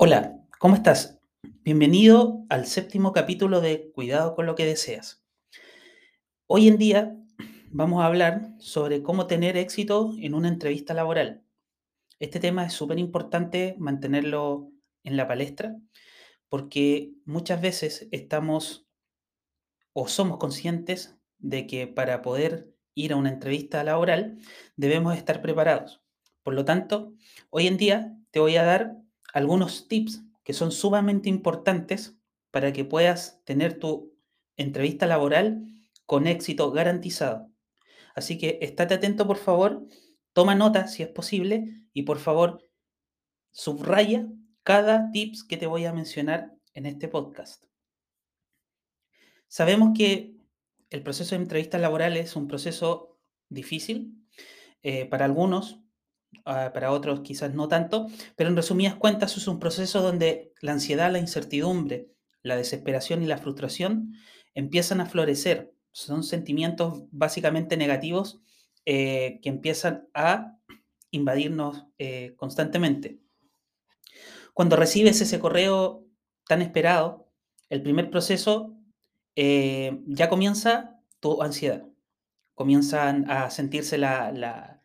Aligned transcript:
Hola, 0.00 0.38
¿cómo 0.60 0.76
estás? 0.76 1.18
Bienvenido 1.64 2.46
al 2.50 2.66
séptimo 2.66 3.12
capítulo 3.12 3.60
de 3.60 3.90
Cuidado 3.90 4.36
con 4.36 4.46
lo 4.46 4.54
que 4.54 4.64
deseas. 4.64 5.24
Hoy 6.46 6.68
en 6.68 6.78
día 6.78 7.16
vamos 7.72 8.00
a 8.00 8.06
hablar 8.06 8.52
sobre 8.60 9.02
cómo 9.02 9.26
tener 9.26 9.56
éxito 9.56 10.14
en 10.20 10.34
una 10.34 10.46
entrevista 10.46 10.94
laboral. 10.94 11.42
Este 12.20 12.38
tema 12.38 12.64
es 12.64 12.74
súper 12.74 13.00
importante 13.00 13.74
mantenerlo 13.80 14.70
en 15.02 15.16
la 15.16 15.26
palestra 15.26 15.76
porque 16.48 17.10
muchas 17.24 17.60
veces 17.60 18.06
estamos 18.12 18.86
o 19.94 20.06
somos 20.06 20.38
conscientes 20.38 21.16
de 21.38 21.66
que 21.66 21.88
para 21.88 22.22
poder 22.22 22.72
ir 22.94 23.14
a 23.14 23.16
una 23.16 23.30
entrevista 23.30 23.82
laboral 23.82 24.38
debemos 24.76 25.16
estar 25.16 25.42
preparados. 25.42 26.04
Por 26.44 26.54
lo 26.54 26.64
tanto, 26.64 27.14
hoy 27.50 27.66
en 27.66 27.78
día 27.78 28.16
te 28.30 28.38
voy 28.38 28.54
a 28.58 28.62
dar 28.62 29.07
algunos 29.32 29.88
tips 29.88 30.22
que 30.44 30.52
son 30.52 30.72
sumamente 30.72 31.28
importantes 31.28 32.16
para 32.50 32.72
que 32.72 32.84
puedas 32.84 33.42
tener 33.44 33.78
tu 33.78 34.14
entrevista 34.56 35.06
laboral 35.06 35.66
con 36.06 36.26
éxito 36.26 36.70
garantizado. 36.72 37.50
Así 38.14 38.38
que 38.38 38.58
estate 38.62 38.94
atento, 38.94 39.26
por 39.26 39.36
favor, 39.36 39.86
toma 40.32 40.54
nota 40.54 40.88
si 40.88 41.02
es 41.02 41.08
posible 41.08 41.86
y 41.92 42.02
por 42.02 42.18
favor 42.18 42.62
subraya 43.50 44.26
cada 44.62 45.10
tips 45.10 45.44
que 45.44 45.56
te 45.56 45.66
voy 45.66 45.84
a 45.84 45.92
mencionar 45.92 46.52
en 46.74 46.86
este 46.86 47.08
podcast. 47.08 47.64
Sabemos 49.48 49.90
que 49.96 50.36
el 50.90 51.02
proceso 51.02 51.34
de 51.34 51.42
entrevistas 51.42 51.80
laborales 51.80 52.26
es 52.26 52.36
un 52.36 52.48
proceso 52.48 53.18
difícil. 53.48 54.14
Eh, 54.82 55.06
para 55.06 55.24
algunos 55.24 55.80
Ah, 56.44 56.70
para 56.72 56.92
otros 56.92 57.20
quizás 57.20 57.54
no 57.54 57.68
tanto, 57.68 58.06
pero 58.36 58.50
en 58.50 58.56
resumidas 58.56 58.94
cuentas 58.94 59.36
es 59.36 59.48
un 59.48 59.58
proceso 59.58 60.00
donde 60.00 60.52
la 60.60 60.72
ansiedad, 60.72 61.12
la 61.12 61.18
incertidumbre, 61.18 62.08
la 62.42 62.56
desesperación 62.56 63.22
y 63.22 63.26
la 63.26 63.38
frustración 63.38 64.14
empiezan 64.54 65.00
a 65.00 65.06
florecer. 65.06 65.74
Son 65.92 66.22
sentimientos 66.22 67.04
básicamente 67.10 67.76
negativos 67.76 68.40
eh, 68.86 69.40
que 69.42 69.48
empiezan 69.48 70.08
a 70.14 70.58
invadirnos 71.10 71.86
eh, 71.98 72.34
constantemente. 72.36 73.20
Cuando 74.54 74.76
recibes 74.76 75.20
ese 75.20 75.40
correo 75.40 76.06
tan 76.46 76.62
esperado, 76.62 77.30
el 77.68 77.82
primer 77.82 78.10
proceso 78.10 78.74
eh, 79.36 80.00
ya 80.06 80.28
comienza 80.28 81.00
tu 81.20 81.42
ansiedad. 81.42 81.86
Comienzan 82.54 83.30
a 83.30 83.50
sentirse 83.50 83.98
la 83.98 84.32
la, 84.32 84.77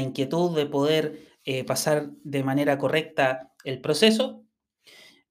inquietud 0.00 0.56
de 0.56 0.66
poder 0.66 1.32
eh, 1.44 1.64
pasar 1.64 2.10
de 2.22 2.44
manera 2.44 2.78
correcta 2.78 3.52
el 3.64 3.80
proceso, 3.80 4.44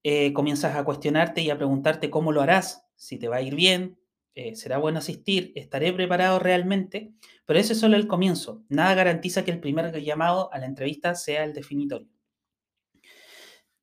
eh, 0.03 0.33
comienzas 0.33 0.75
a 0.75 0.83
cuestionarte 0.83 1.41
y 1.41 1.49
a 1.49 1.57
preguntarte 1.57 2.09
cómo 2.09 2.31
lo 2.33 2.41
harás, 2.41 2.85
si 2.95 3.17
te 3.17 3.29
va 3.29 3.37
a 3.37 3.41
ir 3.41 3.55
bien, 3.55 3.97
eh, 4.35 4.55
será 4.55 4.77
bueno 4.77 4.99
asistir, 4.99 5.53
estaré 5.55 5.93
preparado 5.93 6.39
realmente, 6.39 7.13
pero 7.45 7.59
ese 7.59 7.73
es 7.73 7.79
solo 7.79 7.95
el 7.95 8.07
comienzo. 8.07 8.63
Nada 8.67 8.93
garantiza 8.93 9.45
que 9.45 9.51
el 9.51 9.59
primer 9.59 9.95
llamado 10.01 10.51
a 10.53 10.59
la 10.59 10.65
entrevista 10.65 11.15
sea 11.15 11.43
el 11.43 11.53
definitorio. 11.53 12.09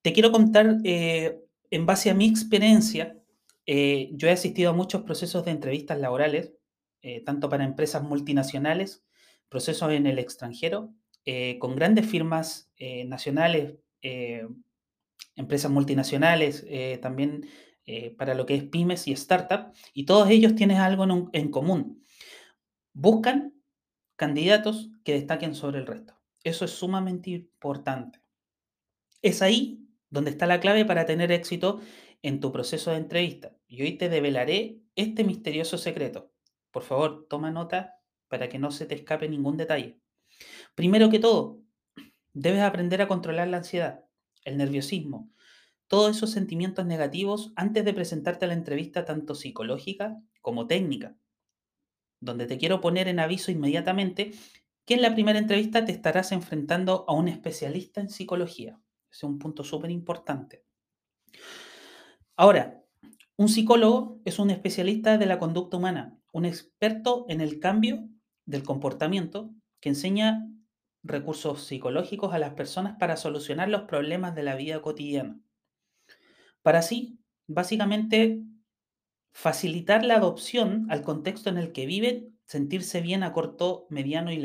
Te 0.02 0.12
quiero 0.12 0.32
contar, 0.32 0.78
en 0.84 1.86
base 1.86 2.10
a 2.10 2.14
mi 2.14 2.26
experiencia, 2.28 3.18
yo 3.66 4.28
he 4.28 4.30
asistido 4.30 4.70
a 4.70 4.74
muchos 4.74 5.02
procesos 5.02 5.44
de 5.44 5.50
entrevistas 5.50 5.98
laborales, 5.98 6.54
tanto 7.26 7.48
para 7.48 7.64
empresas 7.64 8.02
multinacionales 8.02 9.07
procesos 9.48 9.92
en 9.92 10.06
el 10.06 10.18
extranjero 10.18 10.92
eh, 11.30 11.58
con 11.58 11.76
grandes 11.76 12.06
firmas 12.06 12.72
eh, 12.78 13.04
nacionales, 13.04 13.74
eh, 14.00 14.46
empresas 15.36 15.70
multinacionales, 15.70 16.66
también 17.02 17.46
para 18.16 18.34
lo 18.34 18.46
que 18.46 18.54
es 18.54 18.64
pymes 18.64 19.06
y 19.08 19.14
startups, 19.14 19.78
y 19.92 20.04
todos 20.06 20.30
ellos 20.30 20.54
tienen 20.54 20.78
algo 20.78 21.04
en, 21.04 21.28
en 21.32 21.50
común. 21.50 22.02
Buscan 22.94 23.54
candidatos 24.16 24.90
que 25.04 25.12
destaquen 25.12 25.54
sobre 25.54 25.78
el 25.80 25.86
resto. 25.86 26.14
Eso 26.44 26.64
es 26.64 26.70
sumamente 26.70 27.30
importante. 27.30 28.20
Es 29.20 29.42
ahí 29.42 29.86
donde 30.08 30.30
está 30.30 30.46
la 30.46 30.60
clave 30.60 30.86
para 30.86 31.04
tener 31.04 31.30
éxito 31.30 31.80
en 32.22 32.40
tu 32.40 32.52
proceso 32.52 32.90
de 32.90 32.96
entrevista. 32.96 33.54
Y 33.66 33.82
hoy 33.82 33.98
te 33.98 34.08
develaré 34.08 34.80
este 34.96 35.24
misterioso 35.24 35.76
secreto. 35.76 36.32
Por 36.70 36.82
favor, 36.82 37.26
toma 37.28 37.50
nota 37.50 37.97
para 38.28 38.48
que 38.48 38.58
no 38.58 38.70
se 38.70 38.86
te 38.86 38.94
escape 38.94 39.28
ningún 39.28 39.56
detalle. 39.56 39.98
Primero 40.74 41.10
que 41.10 41.18
todo, 41.18 41.60
debes 42.32 42.60
aprender 42.60 43.02
a 43.02 43.08
controlar 43.08 43.48
la 43.48 43.58
ansiedad, 43.58 44.04
el 44.44 44.56
nerviosismo, 44.56 45.30
todos 45.88 46.16
esos 46.16 46.30
sentimientos 46.30 46.86
negativos 46.86 47.52
antes 47.56 47.84
de 47.84 47.94
presentarte 47.94 48.44
a 48.44 48.48
la 48.48 48.54
entrevista 48.54 49.04
tanto 49.04 49.34
psicológica 49.34 50.16
como 50.42 50.66
técnica, 50.66 51.16
donde 52.20 52.46
te 52.46 52.58
quiero 52.58 52.80
poner 52.80 53.08
en 53.08 53.20
aviso 53.20 53.50
inmediatamente 53.50 54.32
que 54.84 54.94
en 54.94 55.02
la 55.02 55.14
primera 55.14 55.38
entrevista 55.38 55.84
te 55.84 55.92
estarás 55.92 56.32
enfrentando 56.32 57.04
a 57.08 57.14
un 57.14 57.28
especialista 57.28 58.00
en 58.00 58.10
psicología. 58.10 58.80
Ese 59.10 59.18
es 59.18 59.22
un 59.24 59.38
punto 59.38 59.64
súper 59.64 59.90
importante. 59.90 60.64
Ahora, 62.36 62.82
un 63.36 63.48
psicólogo 63.48 64.20
es 64.24 64.38
un 64.38 64.50
especialista 64.50 65.18
de 65.18 65.26
la 65.26 65.38
conducta 65.38 65.76
humana, 65.76 66.18
un 66.32 66.44
experto 66.44 67.24
en 67.28 67.40
el 67.40 67.60
cambio 67.60 68.08
del 68.48 68.62
comportamiento 68.62 69.50
que 69.78 69.90
enseña 69.90 70.48
recursos 71.02 71.64
psicológicos 71.64 72.32
a 72.32 72.38
las 72.38 72.54
personas 72.54 72.96
para 72.98 73.16
solucionar 73.16 73.68
los 73.68 73.82
problemas 73.82 74.34
de 74.34 74.42
la 74.42 74.56
vida 74.56 74.80
cotidiana. 74.80 75.38
Para 76.62 76.78
así, 76.78 77.18
básicamente, 77.46 78.40
facilitar 79.32 80.04
la 80.04 80.16
adopción 80.16 80.86
al 80.90 81.02
contexto 81.02 81.50
en 81.50 81.58
el 81.58 81.72
que 81.72 81.84
viven, 81.84 82.38
sentirse 82.46 83.02
bien 83.02 83.22
a 83.22 83.34
corto, 83.34 83.86
mediano 83.90 84.32
y, 84.32 84.40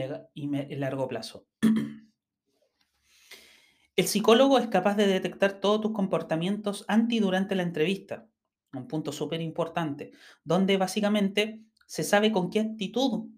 largo 0.75 1.07
plazo. 1.07 1.47
El 3.95 4.07
psicólogo 4.07 4.57
es 4.57 4.67
capaz 4.67 4.95
de 4.95 5.07
detectar 5.07 5.59
todos 5.59 5.79
tus 5.79 5.91
comportamientos 5.91 6.83
anti 6.87 7.19
durante 7.19 7.55
la 7.55 7.63
entrevista, 7.63 8.27
un 8.73 8.87
punto 8.87 9.11
súper 9.11 9.39
importante, 9.39 10.11
donde 10.43 10.77
básicamente 10.77 11.61
se 11.85 12.03
sabe 12.03 12.31
con 12.31 12.49
qué 12.49 12.59
actitud 12.59 13.29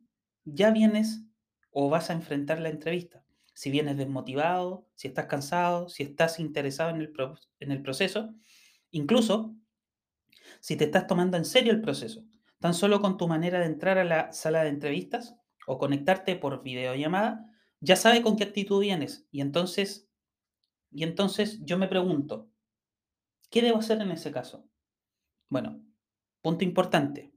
ya 0.45 0.71
vienes 0.71 1.23
o 1.71 1.89
vas 1.89 2.09
a 2.09 2.13
enfrentar 2.13 2.59
la 2.59 2.69
entrevista. 2.69 3.23
Si 3.53 3.71
vienes 3.71 3.97
desmotivado, 3.97 4.87
si 4.95 5.07
estás 5.07 5.25
cansado, 5.25 5.89
si 5.89 6.03
estás 6.03 6.39
interesado 6.39 6.89
en 6.91 7.01
el, 7.71 7.81
proceso, 7.81 8.33
incluso 8.91 9.55
si 10.59 10.75
te 10.75 10.85
estás 10.85 11.07
tomando 11.07 11.37
en 11.37 11.45
serio 11.45 11.73
el 11.73 11.81
proceso, 11.81 12.23
tan 12.59 12.73
solo 12.73 13.01
con 13.01 13.17
tu 13.17 13.27
manera 13.27 13.59
de 13.59 13.65
entrar 13.65 13.97
a 13.97 14.03
la 14.03 14.31
sala 14.31 14.63
de 14.63 14.69
entrevistas 14.69 15.35
o 15.67 15.77
conectarte 15.77 16.35
por 16.35 16.63
videollamada, 16.63 17.49
ya 17.79 17.95
sabe 17.95 18.21
con 18.21 18.35
qué 18.35 18.43
actitud 18.43 18.81
vienes. 18.81 19.27
Y 19.31 19.41
entonces, 19.41 20.09
y 20.91 21.03
entonces 21.03 21.63
yo 21.63 21.77
me 21.77 21.87
pregunto, 21.87 22.49
¿qué 23.49 23.61
debo 23.61 23.79
hacer 23.79 24.01
en 24.01 24.11
ese 24.11 24.31
caso? 24.31 24.67
Bueno, 25.49 25.81
punto 26.41 26.63
importante. 26.63 27.33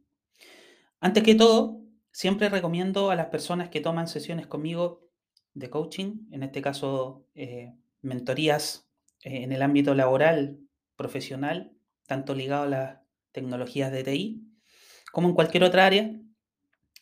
Antes 1.01 1.23
que 1.23 1.35
todo, 1.35 1.88
Siempre 2.19 2.49
recomiendo 2.49 3.13
a 3.13 3.15
las 3.15 3.27
personas 3.27 3.69
que 3.69 3.81
toman 3.81 4.09
sesiones 4.09 4.49
conmigo 4.49 5.09
de 5.55 5.71
coaching, 5.71 6.27
en 6.33 6.43
este 6.43 6.61
caso 6.61 7.29
eh, 7.37 7.77
mentorías 8.03 8.89
eh, 9.23 9.45
en 9.45 9.53
el 9.53 9.63
ámbito 9.63 9.95
laboral, 9.95 10.59
profesional, 10.97 11.77
tanto 12.09 12.35
ligado 12.35 12.65
a 12.65 12.67
las 12.67 12.99
tecnologías 13.31 13.93
de 13.93 14.03
TI, 14.03 14.43
como 15.13 15.29
en 15.29 15.35
cualquier 15.37 15.63
otra 15.63 15.87
área, 15.87 16.11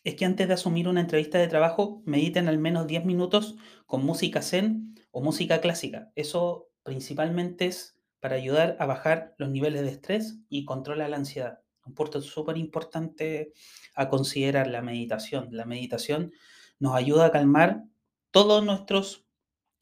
es 0.03 0.13
que 0.13 0.25
antes 0.25 0.47
de 0.47 0.53
asumir 0.53 0.87
una 0.87 1.01
entrevista 1.01 1.39
de 1.39 1.47
trabajo 1.47 2.03
mediten 2.05 2.47
al 2.47 2.59
menos 2.59 2.85
10 2.85 3.03
minutos 3.05 3.55
con 3.87 4.05
música 4.05 4.43
zen 4.43 4.93
o 5.09 5.23
música 5.23 5.61
clásica. 5.61 6.11
Eso 6.13 6.69
principalmente 6.83 7.65
es 7.65 7.97
para 8.19 8.35
ayudar 8.35 8.77
a 8.79 8.85
bajar 8.85 9.33
los 9.39 9.49
niveles 9.49 9.81
de 9.81 9.89
estrés 9.89 10.37
y 10.47 10.63
controlar 10.65 11.09
la 11.09 11.17
ansiedad 11.17 11.61
un 11.87 11.93
punto 11.93 12.21
súper 12.21 12.57
importante 12.57 13.53
a 13.95 14.09
considerar 14.09 14.67
la 14.67 14.81
meditación. 14.81 15.49
La 15.51 15.65
meditación 15.65 16.31
nos 16.79 16.95
ayuda 16.95 17.27
a 17.27 17.31
calmar 17.31 17.85
todos 18.31 18.63
nuestros, 18.63 19.25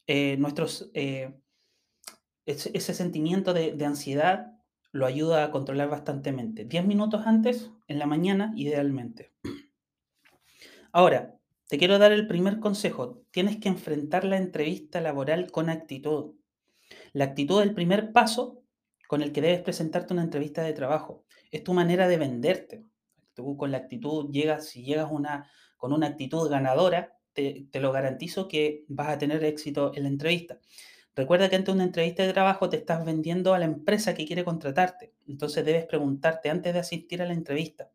eh, 0.06 0.36
nuestros 0.38 0.90
eh, 0.94 1.34
ese, 2.46 2.94
sentimiento 2.94 3.52
de, 3.52 3.84
ansiedad 3.84 4.52
lo 4.92 5.04
ayuda 5.04 5.44
a 5.44 5.50
controlar 5.50 5.90
bastante. 5.90 6.32
10 6.64 6.86
minutos 6.86 7.26
antes, 7.26 7.70
en 7.88 7.98
la 7.98 8.06
mañana, 8.06 8.52
idealmente. 8.56 9.32
Ahora, 10.92 11.36
te 11.68 11.76
quiero 11.76 11.98
dar 11.98 12.12
el 12.12 12.26
primer 12.26 12.60
consejo. 12.60 13.22
Tienes 13.32 13.58
que 13.58 13.68
enfrentar 13.68 14.24
la 14.24 14.36
entrevista 14.36 15.00
laboral 15.00 15.50
con 15.50 15.68
actitud. 15.68 16.36
La 17.12 17.24
actitud 17.24 17.60
es 17.60 17.68
el 17.68 17.74
primer 17.74 18.12
paso 18.12 18.62
con 19.06 19.22
el 19.22 19.32
que 19.32 19.40
debes 19.40 19.62
presentarte 19.62 20.12
una 20.12 20.22
entrevista 20.22 20.62
de 20.62 20.72
trabajo. 20.72 21.24
Es 21.50 21.62
tu 21.64 21.72
manera 21.72 22.08
de 22.08 22.16
venderte. 22.16 22.84
Tú 23.34 23.56
con 23.56 23.70
la 23.70 23.78
actitud 23.78 24.30
llegas, 24.30 24.66
si 24.66 24.82
llegas 24.82 25.10
una, 25.10 25.50
con 25.76 25.92
una 25.92 26.08
actitud 26.08 26.48
ganadora, 26.48 27.16
te, 27.36 27.68
lo 27.80 27.92
garantizo 27.92 28.48
que 28.48 28.84
vas 28.88 29.08
a 29.08 29.18
tener 29.18 29.44
éxito 29.44 29.92
en 29.94 30.04
la 30.04 30.08
entrevista. 30.08 30.58
Recuerda 31.14 31.48
que 31.48 31.56
ante 31.56 31.70
una 31.70 31.84
entrevista 31.84 32.24
de 32.24 32.32
trabajo 32.32 32.68
te 32.68 32.78
estás 32.78 33.04
vendiendo 33.04 33.54
a 33.54 33.58
la 33.58 33.66
empresa 33.66 34.14
que 34.14 34.26
quiere 34.26 34.44
contratarte. 34.44 35.14
Entonces 35.26 35.64
debes 35.64 35.86
preguntarte 35.86 36.50
antes 36.50 36.72
de 36.72 36.80
asistir 36.80 37.22
a 37.22 37.26
la 37.26 37.34
entrevista, 37.34 37.90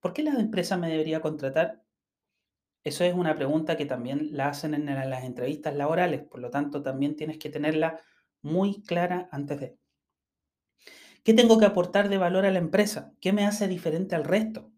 ¿por 0.00 0.12
qué 0.12 0.22
la 0.22 0.32
empresa 0.32 0.76
me 0.76 0.90
debería 0.90 1.20
contratar? 1.20 1.82
Eso 2.84 3.04
es 3.04 3.14
una 3.14 3.34
pregunta 3.34 3.76
que 3.76 3.86
también 3.86 4.28
la 4.32 4.48
hacen 4.48 4.74
en 4.74 4.86
las 4.86 5.24
entrevistas 5.24 5.74
laborales, 5.74 6.22
por 6.22 6.40
lo 6.40 6.50
tanto 6.50 6.82
también 6.82 7.16
tienes 7.16 7.38
que 7.38 7.48
tenerla 7.48 8.00
muy 8.42 8.82
clara 8.82 9.28
antes 9.32 9.60
de. 9.60 9.78
¿Qué 11.24 11.32
tengo 11.32 11.58
que 11.58 11.64
aportar 11.64 12.10
de 12.10 12.18
valor 12.18 12.44
a 12.44 12.50
la 12.50 12.58
empresa? 12.58 13.14
¿Qué 13.18 13.32
me 13.32 13.46
hace 13.46 13.66
diferente 13.66 14.14
al 14.14 14.24
resto 14.24 14.70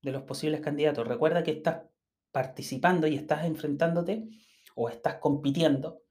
de 0.00 0.12
los 0.12 0.22
posibles 0.22 0.60
candidatos? 0.60 1.08
Recuerda 1.08 1.42
que 1.42 1.50
estás 1.50 1.82
participando 2.30 3.08
y 3.08 3.16
estás 3.16 3.44
enfrentándote 3.44 4.28
o 4.76 4.88
estás 4.88 5.16
compitiendo 5.16 6.02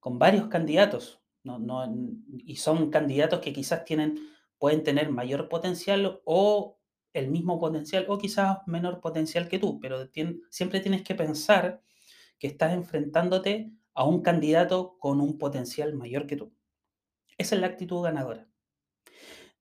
con 0.00 0.18
varios 0.18 0.48
candidatos, 0.48 1.20
y 2.46 2.56
son 2.56 2.90
candidatos 2.90 3.40
que 3.40 3.52
quizás 3.52 3.84
tienen, 3.84 4.18
pueden 4.58 4.82
tener 4.82 5.10
mayor 5.10 5.50
potencial 5.50 6.22
o 6.24 6.78
el 7.12 7.30
mismo 7.30 7.60
potencial 7.60 8.06
o 8.08 8.16
quizás 8.16 8.58
menor 8.66 9.02
potencial 9.02 9.48
que 9.48 9.58
tú, 9.58 9.78
pero 9.78 10.08
siempre 10.48 10.80
tienes 10.80 11.02
que 11.02 11.14
pensar 11.14 11.82
que 12.38 12.46
estás 12.46 12.72
enfrentándote 12.72 13.72
a 13.92 14.04
un 14.04 14.22
candidato 14.22 14.96
con 14.98 15.20
un 15.20 15.36
potencial 15.36 15.92
mayor 15.94 16.26
que 16.26 16.36
tú. 16.36 16.54
Esa 17.36 17.56
es 17.56 17.60
la 17.60 17.66
actitud 17.66 18.02
ganadora. 18.02 18.48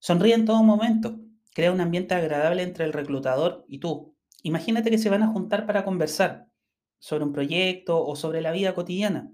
Sonríe 0.04 0.34
en 0.34 0.46
todo 0.46 0.64
momento, 0.64 1.18
crea 1.54 1.72
un 1.72 1.80
ambiente 1.80 2.14
agradable 2.14 2.64
entre 2.64 2.84
el 2.84 2.92
reclutador 2.92 3.64
y 3.70 3.80
tú. 3.80 4.18
Imagínate 4.44 4.90
que 4.90 4.98
se 4.98 5.10
van 5.10 5.24
a 5.24 5.28
juntar 5.28 5.66
para 5.66 5.86
conversar 5.86 6.48
sobre 7.00 7.24
un 7.24 7.32
proyecto 7.32 8.06
o 8.06 8.16
sobre 8.18 8.42
la 8.42 8.52
vida 8.52 8.76
cotidiana 8.76 9.32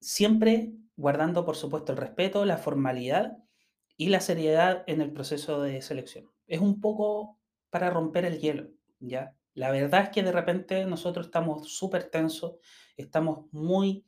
siempre 0.00 0.72
guardando, 0.96 1.44
por 1.44 1.56
supuesto, 1.56 1.92
el 1.92 1.98
respeto, 1.98 2.44
la 2.44 2.56
formalidad 2.56 3.38
y 3.96 4.08
la 4.08 4.20
seriedad 4.20 4.84
en 4.86 5.00
el 5.00 5.12
proceso 5.12 5.62
de 5.62 5.82
selección. 5.82 6.30
Es 6.46 6.60
un 6.60 6.80
poco 6.80 7.38
para 7.70 7.90
romper 7.90 8.24
el 8.24 8.40
hielo, 8.40 8.70
¿ya? 8.98 9.36
La 9.54 9.70
verdad 9.70 10.04
es 10.04 10.08
que 10.10 10.22
de 10.22 10.32
repente 10.32 10.84
nosotros 10.86 11.26
estamos 11.26 11.72
súper 11.72 12.04
tensos, 12.04 12.56
estamos 12.96 13.46
muy, 13.52 14.06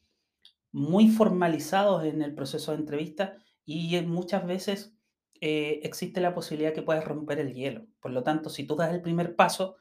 muy 0.71 1.09
formalizados 1.09 2.05
en 2.05 2.23
el 2.23 2.35
proceso 2.35 2.73
de 2.73 2.79
entrevista 2.79 3.37
y 3.65 4.01
muchas 4.03 4.47
veces 4.47 4.95
eh, 5.45 5.81
existe 5.83 6.21
la 6.21 6.35
posibilidad 6.35 6.73
que 6.73 6.83
puedas 6.83 7.05
romper 7.05 7.41
el 7.41 7.53
hielo. 7.53 7.85
Por 8.01 8.13
lo 8.13 8.23
tanto, 8.23 8.49
si 8.49 8.65
tú 8.65 8.77
das 8.77 8.95
el 8.95 9.03
primer 9.03 9.35
paso, 9.35 9.77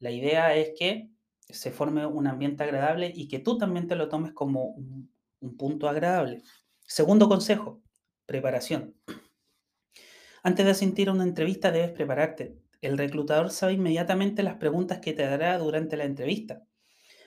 la 0.00 0.10
idea 0.10 0.56
es 0.56 0.72
que 0.76 1.08
se 1.38 1.70
forme 1.70 2.04
un 2.04 2.26
ambiente 2.26 2.64
agradable 2.64 3.12
y 3.14 3.28
que 3.28 3.38
tú 3.38 3.56
también 3.56 3.86
te 3.86 3.94
lo 3.94 4.08
tomes 4.08 4.32
como 4.32 4.64
un, 4.64 5.14
un 5.38 5.56
punto 5.56 5.88
agradable. 5.88 6.42
Segundo 6.80 7.28
consejo, 7.28 7.80
preparación. 8.26 8.96
Antes 10.42 10.64
de 10.64 10.72
asistir 10.72 11.08
a 11.08 11.12
una 11.12 11.22
entrevista 11.22 11.70
debes 11.70 11.92
prepararte. 11.92 12.58
El 12.82 12.98
reclutador 12.98 13.50
sabe 13.50 13.74
inmediatamente 13.74 14.42
las 14.42 14.56
preguntas 14.56 14.98
que 14.98 15.12
te 15.12 15.22
dará 15.22 15.56
durante 15.58 15.96
la 15.96 16.04
entrevista. 16.06 16.64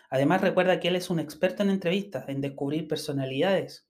Además, 0.09 0.41
recuerda 0.41 0.81
que 0.81 0.89
él 0.89 0.97
es 0.97 1.09
un 1.09 1.21
experto 1.21 1.63
en 1.63 1.69
entrevistas, 1.69 2.27
en 2.27 2.41
descubrir 2.41 2.85
personalidades. 2.89 3.87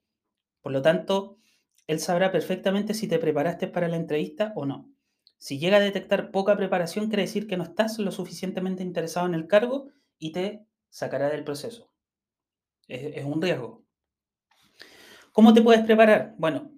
Por 0.62 0.72
lo 0.72 0.84
tanto, 0.84 1.40
él 1.88 2.00
sabrá 2.00 2.32
perfectamente 2.32 2.94
si 2.94 3.08
te 3.08 3.18
preparaste 3.18 3.68
para 3.68 3.88
la 3.88 3.96
entrevista 3.96 4.54
o 4.56 4.66
no. 4.66 4.90
Si 5.38 5.60
llega 5.60 5.78
a 5.78 5.82
detectar 5.82 6.32
poca 6.32 6.56
preparación, 6.58 7.08
quiere 7.08 7.24
decir 7.24 7.48
que 7.48 7.58
no 7.58 7.64
estás 7.64 7.98
lo 8.00 8.12
suficientemente 8.12 8.84
interesado 8.84 9.26
en 9.28 9.34
el 9.34 9.48
cargo 9.48 9.88
y 10.20 10.32
te 10.32 10.66
sacará 10.90 11.30
del 11.30 11.44
proceso. 11.44 11.92
Es, 12.88 13.18
es 13.18 13.26
un 13.26 13.42
riesgo. 13.42 13.84
¿Cómo 15.32 15.54
te 15.54 15.62
puedes 15.62 15.86
preparar? 15.86 16.34
Bueno, 16.38 16.72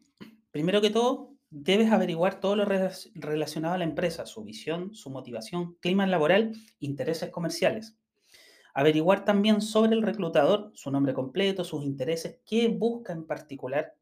primero 0.52 0.82
que 0.82 0.90
todo, 0.90 1.34
debes 1.50 1.92
averiguar 1.92 2.40
todo 2.40 2.56
lo 2.56 2.66
relacionado 2.66 3.74
a 3.74 3.78
la 3.78 3.86
empresa, 3.86 4.26
su 4.26 4.44
visión, 4.44 4.94
su 4.94 5.10
motivación, 5.10 5.76
clima 5.80 6.06
laboral, 6.06 6.54
intereses 6.80 7.30
comerciales. 7.32 7.98
Averiguar 8.74 9.26
también 9.26 9.62
sobre 9.62 9.96
el 9.96 10.04
reclutador, 10.04 10.72
su 10.76 10.92
nombre 10.92 11.14
completo, 11.14 11.64
sus 11.64 11.84
intereses, 11.84 12.40
qué 12.46 12.68
busca 12.68 13.14
en 13.14 13.26
particular 13.26 13.96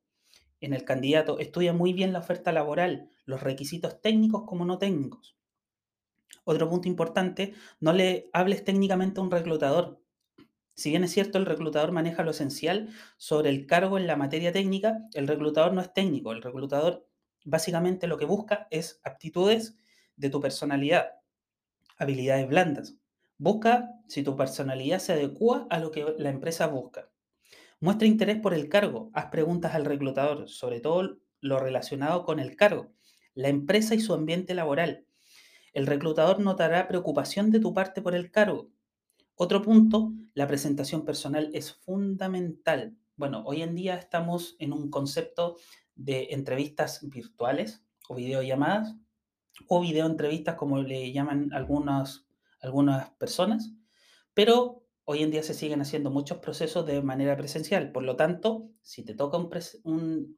en 0.62 0.74
el 0.74 0.84
candidato. 0.84 1.40
Estudia 1.40 1.74
muy 1.74 1.94
bien 1.94 2.14
la 2.14 2.20
oferta 2.20 2.52
laboral, 2.52 3.10
los 3.26 3.42
requisitos 3.42 4.02
técnicos 4.02 4.44
como 4.46 4.66
no 4.66 4.78
técnicos. 4.78 5.38
Otro 6.44 6.70
punto 6.70 6.88
importante, 6.88 7.54
no 7.80 7.94
le 7.94 8.30
hables 8.34 8.64
técnicamente 8.64 9.20
a 9.20 9.24
un 9.24 9.32
reclutador. 9.32 10.02
Si 10.76 10.92
bien 10.92 11.04
es 11.04 11.12
cierto, 11.12 11.38
el 11.38 11.46
reclutador 11.46 11.92
maneja 11.92 12.24
lo 12.24 12.32
esencial 12.32 12.90
sobre 13.18 13.50
el 13.50 13.66
cargo 13.66 13.98
en 13.98 14.08
la 14.08 14.16
materia 14.16 14.52
técnica, 14.52 15.08
el 15.14 15.28
reclutador 15.28 15.74
no 15.74 15.82
es 15.82 15.94
técnico. 15.94 16.32
El 16.32 16.42
reclutador 16.42 17.08
básicamente 17.44 18.08
lo 18.08 18.18
que 18.18 18.26
busca 18.26 18.68
es 18.72 19.02
aptitudes 19.04 19.76
de 20.16 20.30
tu 20.30 20.40
personalidad, 20.40 21.14
habilidades 21.98 22.48
blandas. 22.48 22.96
Busca 23.38 23.90
si 24.08 24.24
tu 24.24 24.36
personalidad 24.36 25.00
se 25.00 25.14
adecua 25.14 25.68
a 25.70 25.80
lo 25.80 25.92
que 25.92 26.16
la 26.18 26.30
empresa 26.30 26.68
busca. 26.68 27.10
Muestra 27.80 28.08
interés 28.08 28.40
por 28.40 28.54
el 28.54 28.70
cargo, 28.70 29.12
haz 29.14 29.28
preguntas 29.28 29.76
al 29.76 29.86
reclutador, 29.86 30.50
sobre 30.50 30.80
todo 30.80 31.20
lo 31.42 31.60
relacionado 31.60 32.24
con 32.24 32.40
el 32.40 32.56
cargo, 32.56 32.94
la 33.34 33.50
empresa 33.50 33.96
y 33.96 34.00
su 34.00 34.14
ambiente 34.14 34.54
laboral. 34.54 35.06
El 35.74 35.88
reclutador 35.88 36.40
notará 36.40 36.88
preocupación 36.88 37.52
de 37.52 37.60
tu 37.60 37.74
parte 37.74 38.02
por 38.02 38.16
el 38.16 38.32
cargo, 38.32 38.72
otro 39.40 39.62
punto, 39.62 40.14
la 40.34 40.48
presentación 40.48 41.06
personal 41.06 41.52
es 41.54 41.72
fundamental. 41.72 42.98
Bueno, 43.16 43.44
hoy 43.46 43.62
en 43.62 43.76
día 43.76 43.94
estamos 43.94 44.56
en 44.58 44.74
un 44.74 44.90
concepto 44.90 45.58
de 45.94 46.30
entrevistas 46.32 47.08
virtuales 47.08 47.86
o 48.10 48.16
videollamadas 48.16 48.96
o 49.68 49.80
videoentrevistas 49.80 50.56
como 50.56 50.82
le 50.82 51.12
llaman 51.12 51.54
algunas, 51.54 52.28
algunas 52.62 53.12
personas, 53.12 53.72
pero 54.34 54.87
hoy 55.10 55.24
en 55.24 55.32
día 55.32 55.42
se 55.42 55.54
siguen 55.54 55.80
haciendo 55.80 56.12
muchos 56.12 56.40
procesos 56.40 56.86
de 56.86 57.02
manera 57.02 57.38
presencial. 57.38 57.94
Por 57.94 58.04
lo 58.04 58.18
tanto, 58.18 58.70
si 58.82 59.06
te 59.06 59.16
toca 59.16 59.38
un, 59.38 60.38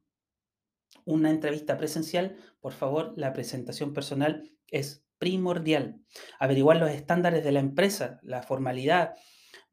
una 1.06 1.31
entrevista 1.31 1.75
presencial, 1.75 2.38
por 2.62 2.74
favor, 2.74 3.13
la 3.18 3.33
presentación 3.33 3.94
personal 3.94 4.51
es 4.68 5.04
primordial. 5.18 6.06
Averiguar 6.39 6.77
los 6.77 6.92
estándares 6.92 7.44
de 7.44 7.52
la 7.52 7.61
empresa, 7.61 8.19
la 8.21 8.44
formalidad. 8.44 9.16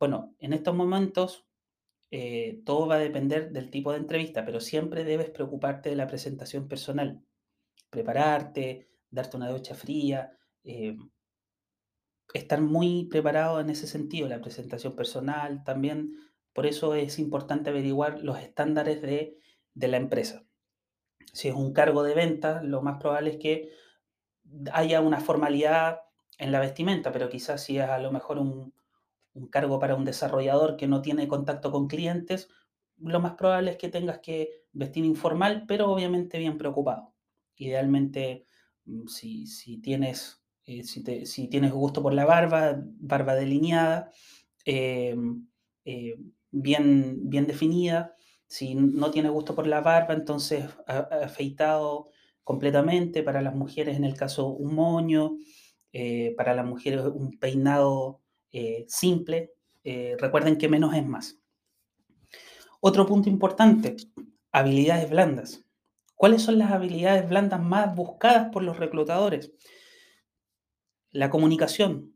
Bueno, 0.00 0.34
en 0.38 0.54
estos 0.54 0.74
momentos 0.74 1.46
eh, 2.10 2.62
todo 2.64 2.86
va 2.86 2.94
a 2.94 2.98
depender 2.98 3.50
del 3.50 3.70
tipo 3.70 3.92
de 3.92 3.98
entrevista, 3.98 4.46
pero 4.46 4.60
siempre 4.60 5.04
debes 5.04 5.28
preocuparte 5.28 5.90
de 5.90 5.96
la 5.96 6.06
presentación 6.06 6.68
personal. 6.68 7.22
Prepararte, 7.90 8.88
darte 9.10 9.36
una 9.36 9.50
ducha 9.50 9.74
fría, 9.74 10.30
eh, 10.64 10.96
estar 12.35 12.61
muy 12.61 13.04
preparado 13.04 13.61
en 13.61 13.71
ese 13.71 13.87
sentido, 13.87 14.28
la 14.28 14.40
presentación 14.40 14.95
personal 14.95 15.64
también. 15.64 16.16
Por 16.52 16.66
eso 16.66 16.95
es 16.95 17.18
importante 17.18 17.71
averiguar 17.71 18.21
los 18.23 18.38
estándares 18.38 19.02
de, 19.02 19.38
de 19.75 19.88
la 19.88 19.97
empresa. 19.99 20.45
Si 21.33 21.49
es 21.49 21.54
un 21.54 21.73
cargo 21.73 22.02
de 22.02 22.14
venta, 22.14 22.62
lo 22.62 22.83
más 22.83 22.99
probable 22.99 23.30
es 23.30 23.37
que 23.37 23.71
haya 24.73 25.00
una 25.00 25.21
formalidad 25.21 26.00
en 26.38 26.52
la 26.52 26.61
vestimenta, 26.61 27.12
pero 27.12 27.28
quizás 27.28 27.62
si 27.62 27.78
es 27.78 27.85
a 27.85 27.99
lo 27.99 28.12
mejor 28.12 28.38
un, 28.38 28.73
cargo 29.50 29.78
para 29.78 29.95
un 29.95 30.04
desarrollador 30.04 30.76
que 30.76 30.87
no 30.87 31.02
tiene 31.02 31.28
contacto 31.28 31.71
con 31.71 31.88
clientes, 31.88 32.49
lo 32.99 33.21
más 33.21 33.35
probable 33.35 33.73
es 33.73 33.76
que 33.76 33.90
tengas 33.90 34.21
que 34.21 34.64
vestir 34.73 35.04
informal, 35.04 35.64
pero 35.68 35.90
obviamente 35.90 36.38
bien 36.38 36.56
preocupado. 36.56 37.12
Idealmente, 37.56 38.47
mm, 38.87 39.06
si, 39.09 39.78
tienes, 39.83 40.42
eh, 40.66 40.82
si, 40.82 41.49
tienes 41.49 41.73
gusto 41.73 42.02
por 42.02 42.12
la 42.12 42.25
barba, 42.25 42.82
barba 42.99 43.37
delineada, 43.37 44.11
em, 44.64 45.46
eh, 45.85 46.16
bien, 46.50 47.30
bien 47.30 47.46
definida. 47.46 48.14
Si 48.49 48.75
no 48.75 49.11
tienes 49.12 49.30
gusto 49.32 49.54
por 49.54 49.66
la 49.68 49.80
barba, 49.80 50.14
entonces 50.14 50.64
afeitado 50.87 52.11
completamente, 52.44 53.23
para 53.23 53.42
las 53.42 53.54
mujeres 53.54 53.96
en 53.96 54.04
el 54.04 54.16
caso 54.16 54.49
un 54.49 54.75
moño, 54.75 55.37
eh, 55.92 56.35
para 56.37 56.54
las 56.54 56.66
mujeres 56.66 57.00
un 57.02 57.38
peinado 57.38 58.23
simple. 58.88 59.52
Recuerden 60.18 60.56
que 60.58 60.68
menos 60.68 60.94
es 60.94 61.06
más. 61.06 61.38
Otro 62.80 63.06
punto 63.06 63.28
importante, 63.28 63.96
habilidades 64.50 65.11
blandas. 65.11 65.64
¿Cuáles 66.14 66.42
son 66.42 66.58
las 66.58 66.73
habilidades 66.73 67.28
blandas 67.28 67.61
más 67.61 67.94
buscadas 67.94 68.49
por 68.50 68.62
los 68.62 68.78
reclutadores? 68.78 69.52
La 71.16 71.30
comunicación, 71.30 72.14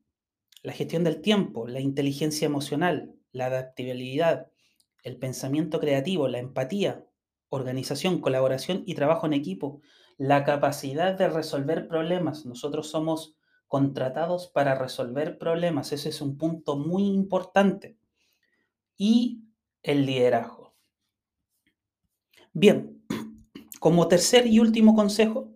la 0.62 0.74
gestión 0.74 1.04
del 1.04 1.22
tiempo, 1.22 1.66
la 1.66 1.80
inteligencia 1.80 2.44
emocional, 2.44 3.14
la 3.32 3.46
adaptabilidad, 3.46 4.48
el 5.02 5.16
pensamiento 5.16 5.80
creativo, 5.80 6.28
la 6.28 6.38
empatía, 6.38 7.06
organización, 7.48 8.20
colaboración 8.20 8.82
y 8.84 8.94
trabajo 8.94 9.24
en 9.24 9.32
equipo, 9.32 9.80
la 10.18 10.44
capacidad 10.44 11.14
de 11.16 11.30
resolver 11.30 11.88
problemas. 11.88 12.44
Nosotros 12.44 12.90
somos 12.90 13.38
contratados 13.68 14.48
para 14.48 14.74
resolver 14.74 15.38
problemas. 15.38 15.92
Ese 15.92 16.10
es 16.10 16.20
un 16.20 16.36
punto 16.36 16.76
muy 16.76 17.06
importante. 17.06 17.96
Y 18.98 19.44
el 19.82 20.04
liderazgo. 20.04 20.74
Bien, 22.52 23.02
como 23.80 24.08
tercer 24.08 24.46
y 24.46 24.60
último 24.60 24.94
consejo 24.94 25.54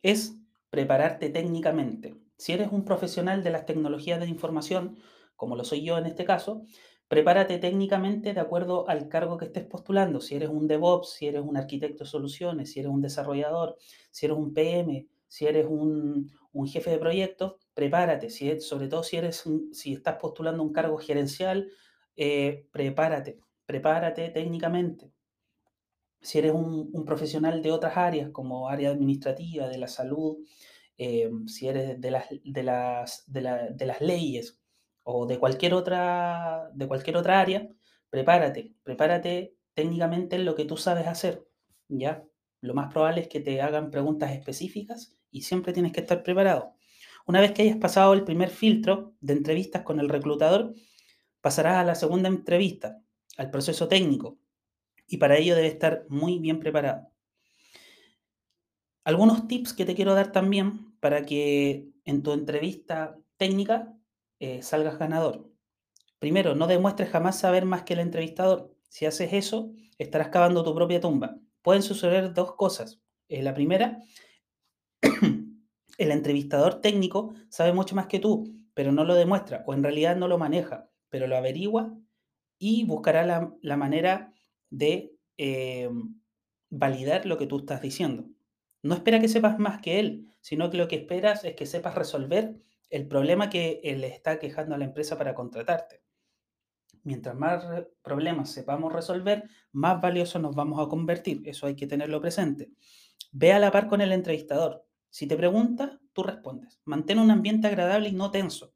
es 0.00 0.36
prepararte 0.70 1.28
técnicamente. 1.28 2.22
Si 2.36 2.52
eres 2.52 2.68
un 2.72 2.84
profesional 2.84 3.42
de 3.42 3.50
las 3.50 3.66
tecnologías 3.66 4.20
de 4.20 4.26
información, 4.26 4.98
como 5.36 5.56
lo 5.56 5.64
soy 5.64 5.84
yo 5.84 5.98
en 5.98 6.06
este 6.06 6.24
caso, 6.24 6.66
prepárate 7.08 7.58
técnicamente 7.58 8.34
de 8.34 8.40
acuerdo 8.40 8.88
al 8.88 9.08
cargo 9.08 9.36
que 9.36 9.46
estés 9.46 9.64
postulando. 9.64 10.20
Si 10.20 10.34
eres 10.34 10.48
un 10.48 10.66
DevOps, 10.66 11.10
si 11.14 11.26
eres 11.26 11.42
un 11.42 11.56
arquitecto 11.56 12.04
de 12.04 12.10
soluciones, 12.10 12.72
si 12.72 12.80
eres 12.80 12.90
un 12.90 13.00
desarrollador, 13.00 13.76
si 14.10 14.26
eres 14.26 14.38
un 14.38 14.52
PM, 14.52 15.06
si 15.28 15.46
eres 15.46 15.66
un, 15.68 16.30
jefe 16.66 16.90
de 16.90 16.98
proyecto, 16.98 17.58
prepárate. 17.74 18.30
Sobre 18.60 18.88
todo 18.88 19.02
si, 19.02 19.18
si 19.72 19.92
estás 19.92 20.16
postulando 20.20 20.62
un 20.62 20.72
cargo 20.72 20.96
gerencial, 20.98 21.70
eh, 22.16 22.66
prepárate, 22.70 23.38
prepárate 23.66 24.30
técnicamente. 24.30 25.12
Si 26.20 26.38
eres 26.38 26.52
un, 26.52 27.04
profesional 27.04 27.60
de 27.62 27.72
otras 27.72 27.96
áreas, 27.96 28.30
como 28.30 28.68
área 28.68 28.90
administrativa, 28.90 29.68
de 29.68 29.78
la 29.78 29.88
salud, 29.88 30.38
eh, 30.98 31.30
si 31.46 31.68
eres 31.68 32.00
de 32.00 32.10
las, 32.10 32.26
de, 32.44 32.62
las, 32.62 33.24
de, 33.26 33.86
las 33.86 34.00
leyes 34.00 34.60
o 35.02 35.26
de 35.26 35.38
cualquier, 35.38 35.74
otra, 35.74 36.70
de 36.74 36.86
cualquier 36.86 37.16
otra 37.16 37.40
área, 37.40 37.68
prepárate, 38.10 38.74
prepárate 38.82 39.56
técnicamente 39.74 40.36
en 40.36 40.44
lo 40.44 40.54
que 40.54 40.64
tú 40.64 40.76
sabes 40.76 41.06
hacer, 41.06 41.46
¿ya? 41.88 42.24
Lo 42.60 42.74
más 42.74 42.92
probable 42.92 43.22
es 43.22 43.28
que 43.28 43.40
te 43.40 43.60
hagan 43.60 43.90
preguntas 43.90 44.32
específicas 44.32 45.14
y 45.30 45.42
siempre 45.42 45.72
tienes 45.72 45.92
que 45.92 46.00
estar 46.00 46.22
preparado. 46.22 46.74
Una 47.26 47.40
vez 47.40 47.52
que 47.52 47.62
hayas 47.62 47.76
pasado 47.76 48.12
el 48.14 48.24
primer 48.24 48.50
filtro 48.50 49.14
de 49.20 49.34
entrevistas 49.34 49.82
con 49.82 50.00
el 50.00 50.08
reclutador, 50.08 50.74
pasarás 51.40 51.76
a 51.76 51.84
la 51.84 51.94
segunda 51.94 52.28
entrevista, 52.28 53.02
al 53.36 53.50
proceso 53.50 53.88
técnico, 53.88 54.38
y 55.06 55.18
para 55.18 55.36
ello 55.36 55.56
debes 55.56 55.72
estar 55.72 56.06
muy 56.08 56.38
bien 56.38 56.60
preparado. 56.60 57.13
Algunos 59.04 59.46
tips 59.48 59.74
que 59.74 59.84
te 59.84 59.94
quiero 59.94 60.14
dar 60.14 60.32
también 60.32 60.98
para 61.00 61.26
que 61.26 61.90
en 62.06 62.22
tu 62.22 62.32
entrevista 62.32 63.18
técnica 63.36 63.94
eh, 64.40 64.62
salgas 64.62 64.98
ganador. 64.98 65.50
Primero, 66.18 66.54
no 66.54 66.66
demuestres 66.66 67.10
jamás 67.10 67.38
saber 67.38 67.66
más 67.66 67.82
que 67.82 67.92
el 67.92 68.00
entrevistador. 68.00 68.74
Si 68.88 69.04
haces 69.04 69.34
eso, 69.34 69.72
estarás 69.98 70.28
cavando 70.28 70.64
tu 70.64 70.74
propia 70.74 71.02
tumba. 71.02 71.36
Pueden 71.60 71.82
suceder 71.82 72.32
dos 72.32 72.54
cosas. 72.54 73.02
Eh, 73.28 73.42
la 73.42 73.52
primera, 73.52 74.00
el 75.98 76.10
entrevistador 76.10 76.80
técnico 76.80 77.34
sabe 77.50 77.74
mucho 77.74 77.94
más 77.94 78.06
que 78.06 78.20
tú, 78.20 78.56
pero 78.72 78.90
no 78.90 79.04
lo 79.04 79.14
demuestra 79.14 79.64
o 79.66 79.74
en 79.74 79.82
realidad 79.82 80.16
no 80.16 80.28
lo 80.28 80.38
maneja, 80.38 80.88
pero 81.10 81.26
lo 81.26 81.36
averigua 81.36 81.94
y 82.58 82.84
buscará 82.84 83.26
la, 83.60 83.76
manera 83.76 84.32
de 84.70 85.14
eh, 85.36 85.90
validar 86.70 87.26
lo 87.26 87.36
que 87.36 87.46
tú 87.46 87.58
estás 87.58 87.82
diciendo. 87.82 88.24
No 88.84 88.94
espera 88.94 89.18
que 89.18 89.28
sepas 89.28 89.58
más 89.58 89.80
que 89.80 89.98
él, 89.98 90.28
sino 90.42 90.68
que 90.70 90.76
lo 90.76 90.88
que 90.88 90.96
esperas 90.96 91.42
es 91.44 91.54
que 91.54 91.64
sepas 91.64 91.94
resolver 91.94 92.54
el 92.90 93.08
problema 93.08 93.48
que 93.48 93.80
le 93.82 94.08
está 94.08 94.38
quejando 94.38 94.74
a 94.74 94.78
la 94.78 94.84
empresa 94.84 95.16
para 95.16 95.34
contratarte. 95.34 96.02
Mientras 97.02 97.34
más 97.34 97.64
problemas 98.02 98.50
sepamos 98.50 98.92
resolver, 98.92 99.44
más 99.72 100.02
valiosos 100.02 100.42
nos 100.42 100.54
vamos 100.54 100.84
a 100.84 100.88
convertir. 100.90 101.40
Eso 101.46 101.66
hay 101.66 101.76
que 101.76 101.86
tenerlo 101.86 102.20
presente. 102.20 102.72
Ve 103.32 103.54
a 103.54 103.58
la 103.58 103.70
par 103.70 103.88
con 103.88 104.02
el 104.02 104.12
entrevistador. 104.12 104.86
Si 105.08 105.26
te 105.26 105.36
pregunta, 105.36 105.98
tú 106.12 106.22
respondes. 106.22 106.78
Mantén 106.84 107.18
un 107.18 107.30
ambiente 107.30 107.68
agradable 107.68 108.10
y 108.10 108.12
no 108.12 108.30
tenso. 108.30 108.74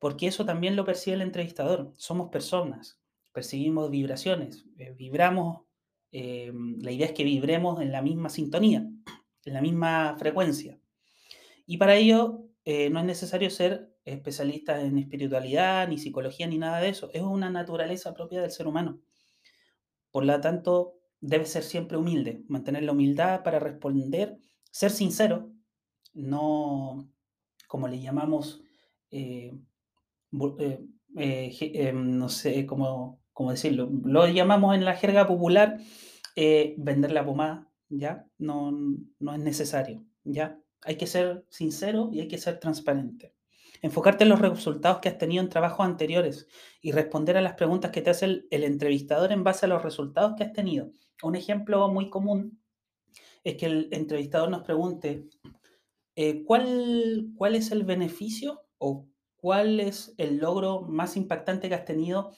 Porque 0.00 0.26
eso 0.26 0.44
también 0.44 0.74
lo 0.74 0.84
percibe 0.84 1.14
el 1.14 1.22
entrevistador. 1.22 1.92
Somos 1.96 2.30
personas, 2.30 3.00
percibimos 3.32 3.90
vibraciones, 3.90 4.64
eh, 4.76 4.90
vibramos. 4.90 5.67
Eh, 6.12 6.52
la 6.80 6.92
idea 6.92 7.06
es 7.06 7.12
que 7.12 7.24
vibremos 7.24 7.80
en 7.80 7.92
la 7.92 8.02
misma 8.02 8.28
sintonía, 8.28 8.88
en 9.44 9.54
la 9.54 9.60
misma 9.60 10.16
frecuencia. 10.18 10.80
Y 11.66 11.76
para 11.76 11.96
ello 11.96 12.44
eh, 12.64 12.90
no 12.90 13.00
es 13.00 13.04
necesario 13.04 13.50
ser 13.50 13.94
especialista 14.04 14.80
en 14.80 14.98
espiritualidad, 14.98 15.88
ni 15.88 15.98
psicología, 15.98 16.46
ni 16.46 16.58
nada 16.58 16.80
de 16.80 16.88
eso. 16.88 17.10
Es 17.12 17.22
una 17.22 17.50
naturaleza 17.50 18.14
propia 18.14 18.40
del 18.40 18.50
ser 18.50 18.66
humano. 18.66 19.00
Por 20.10 20.24
lo 20.24 20.40
tanto, 20.40 20.94
debe 21.20 21.46
ser 21.46 21.62
siempre 21.62 21.98
humilde, 21.98 22.42
mantener 22.48 22.84
la 22.84 22.92
humildad 22.92 23.42
para 23.42 23.58
responder, 23.58 24.38
ser 24.70 24.90
sincero, 24.90 25.50
no, 26.14 27.10
como 27.66 27.88
le 27.88 28.00
llamamos, 28.00 28.62
eh, 29.10 29.52
eh, 31.16 31.56
em, 31.60 32.18
no 32.18 32.28
sé 32.28 32.66
cómo, 32.66 33.20
cómo, 33.38 33.52
decirlo, 33.52 33.88
lo 34.04 34.26
llamamos 34.26 34.74
en 34.74 34.84
la 34.84 34.96
jerga 34.96 35.28
popular 35.28 35.78
vender 36.76 37.12
la 37.12 37.24
pomada, 37.24 37.68
¿ya? 37.88 38.26
No, 38.36 38.72
no 38.72 39.32
es 39.32 39.38
necesario, 39.38 40.04
¿ya? 40.24 40.58
Hay 40.82 40.96
que 40.96 41.06
ser 41.06 41.44
sincero 41.48 42.10
y 42.12 42.18
hay 42.18 42.26
que 42.26 42.38
ser 42.38 42.58
transparente. 42.58 43.36
Enfocarte 43.80 44.24
en 44.24 44.30
los 44.30 44.40
resultados 44.40 44.98
que 44.98 45.08
has 45.08 45.18
tenido 45.18 45.40
en 45.40 45.50
trabajos 45.50 45.86
anteriores 45.86 46.48
y 46.80 46.90
responder 46.90 47.36
a 47.36 47.40
las 47.40 47.54
preguntas 47.54 47.92
que 47.92 48.02
te 48.02 48.10
hace 48.10 48.24
el, 48.24 48.48
entrevistador 48.50 49.30
en 49.30 49.44
base 49.44 49.66
a 49.66 49.68
los 49.68 49.84
resultados 49.84 50.34
que 50.36 50.42
has 50.42 50.52
tenido. 50.52 50.90
Un 51.22 51.36
ejemplo 51.36 51.88
muy 51.88 52.10
común 52.10 52.60
es 53.44 53.54
que 53.54 53.66
el 53.66 53.88
entrevistador 53.92 54.50
nos 54.50 54.64
pregunte, 54.64 55.28
eh, 56.16 56.42
¿cuál, 56.42 57.28
¿cuál 57.36 57.54
es 57.54 57.70
el 57.70 57.84
beneficio 57.84 58.62
o 58.78 59.06
cuál 59.36 59.78
es 59.78 60.12
el 60.18 60.38
logro 60.38 60.80
más 60.80 61.16
impactante 61.16 61.68
que 61.68 61.76
has 61.76 61.84
tenido 61.84 62.32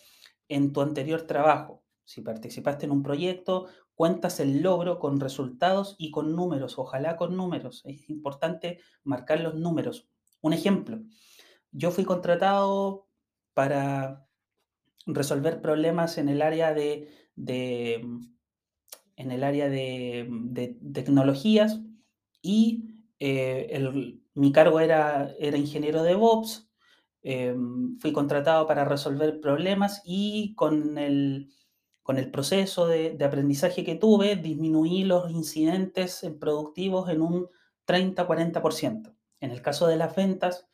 en 0.50 0.72
tu 0.72 0.82
anterior 0.82 1.22
trabajo? 1.22 1.82
Si 2.04 2.20
participaste 2.20 2.86
en 2.86 2.92
un 2.92 3.02
proyecto, 3.02 3.68
cuentas 3.94 4.40
el 4.40 4.62
logro 4.62 4.98
con 4.98 5.20
resultados 5.20 5.94
y 5.98 6.10
con 6.10 6.34
números, 6.34 6.78
ojalá 6.78 7.16
con 7.16 7.36
números. 7.36 7.82
Es 7.84 8.08
importante 8.10 8.80
marcar 9.04 9.40
los 9.40 9.54
números. 9.54 10.08
Un 10.40 10.52
ejemplo, 10.52 11.00
yo 11.70 11.90
fui 11.90 12.04
contratado 12.04 13.06
para 13.54 14.26
resolver 15.06 15.60
problemas 15.60 16.18
en 16.18 16.28
el 16.28 16.42
área 16.42 16.72
de, 16.72 17.08
en 17.36 19.30
el 19.30 19.44
área 19.44 19.68
de, 19.68 20.78
tecnologías 20.92 21.80
y 22.42 23.04
eh, 23.18 24.18
mi 24.34 24.52
cargo 24.52 24.80
era, 24.80 25.34
era 25.38 25.58
ingeniero 25.58 26.02
de 26.02 26.10
DevOps. 26.10 26.69
Em, 27.22 27.98
fui 27.98 28.12
contratado 28.12 28.66
para 28.66 28.84
resolver 28.86 29.40
problemas 29.40 30.00
y 30.04 30.54
con 30.54 30.96
el, 30.96 31.52
con 32.02 32.16
el 32.18 32.30
proceso 32.30 32.86
de, 32.86 33.16
aprendizaje 33.22 33.84
que 33.84 33.94
tuve, 33.94 34.36
disminuí 34.36 35.04
los 35.04 35.30
incidentes 35.30 36.26
productivos 36.40 37.10
en 37.10 37.20
un 37.22 37.48
30-40%. 37.86 39.14
En 39.40 39.50
el 39.50 39.62
caso 39.62 39.86
de 39.86 39.96
las 39.96 40.16
ventas, 40.16 40.66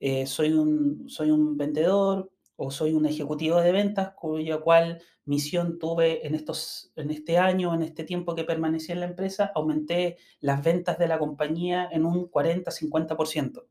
eh, 0.00 0.26
soy, 0.26 0.52
un, 0.54 1.08
soy 1.08 1.30
un 1.30 1.56
vendedor 1.56 2.32
o 2.56 2.70
soy 2.72 2.94
un 2.94 3.06
ejecutivo 3.06 3.60
de 3.60 3.72
ventas 3.72 4.12
cuya 4.16 4.58
cual 4.60 5.02
misión 5.24 5.78
tuve 5.78 6.26
en, 6.26 6.34
estos, 6.34 6.92
en 6.96 7.10
este 7.10 7.38
año, 7.38 7.74
en 7.74 7.82
este 7.82 8.04
tiempo 8.04 8.34
que 8.34 8.44
permanecí 8.44 8.90
en 8.92 9.00
la 9.00 9.06
empresa, 9.06 9.52
aumenté 9.54 10.18
las 10.40 10.62
ventas 10.64 10.98
de 10.98 11.08
la 11.08 11.18
compañía 11.18 11.88
en 11.92 12.06
un 12.06 12.28
40-50% 12.30 13.64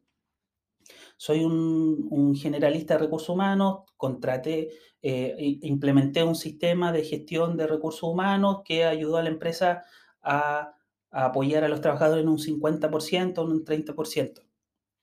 soy 1.22 1.46
un, 1.46 2.34
generalista 2.36 2.96
de 2.96 3.01
recursos 3.01 3.30
humanos, 3.30 3.82
contraté, 3.96 4.70
eh, 5.04 5.36
implementé 5.62 6.24
un 6.24 6.34
sistema 6.34 6.92
de 6.92 7.04
gestión 7.04 7.58
de 7.58 7.68
recursos 7.68 8.01
humanos 8.01 8.62
que 8.66 8.86
ayudó 8.86 9.18
a 9.18 9.22
la 9.22 9.30
empresa 9.30 9.84
a, 10.24 10.74
apoyar 11.12 11.63
a 11.63 11.68
los 11.68 11.80
trabajadores 11.80 12.24
en 12.24 12.30
un 12.30 12.40
50%, 12.40 13.44
en 13.44 13.51
un 13.51 13.63
30%. 13.63 14.42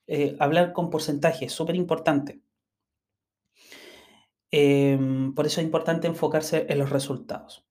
Eh, 0.09 0.37
hablar 0.41 0.73
con 0.73 0.91
porcentajes, 0.91 1.53
súper 1.53 1.77
importante. 1.77 2.41
Em, 4.51 5.33
por 5.37 5.47
eso 5.47 5.61
es 5.61 5.67
importante 5.67 6.09
enfocarse 6.09 6.67
en 6.69 6.81
los 6.81 6.91
resultados. 6.91 7.65